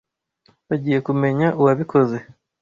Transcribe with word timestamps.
Bagiyekumenya 0.67 1.47
uwabikoze. 1.59 2.17